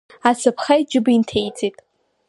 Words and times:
Ацаԥха 0.29 0.73
иџьыба 0.81 1.11
инҭеиҵеит. 1.13 1.75